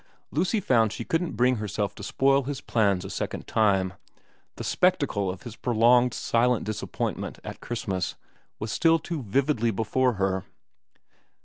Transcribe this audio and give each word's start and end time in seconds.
Lucy 0.31 0.59
found 0.59 0.91
she 0.91 1.05
couldn't 1.05 1.33
bring 1.37 1.57
herself 1.57 1.93
to 1.93 2.01
spoil 2.01 2.41
his 2.45 2.59
plans 2.59 3.05
a 3.05 3.09
second 3.11 3.45
time; 3.45 3.93
the 4.55 4.63
spectacle 4.63 5.29
of 5.29 5.43
his 5.43 5.55
prolonged 5.55 6.11
silent 6.11 6.65
disappoint 6.65 7.19
ment 7.19 7.37
at 7.43 7.61
Christmas 7.61 8.15
was 8.57 8.71
still 8.71 8.97
too 8.97 9.21
vividly 9.21 9.69
before 9.69 10.13
her. 10.13 10.43